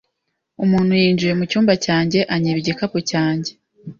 [0.63, 3.51] Umuntu yinjiye mu cyumba cyanjye anyiba igikapu cyanjye.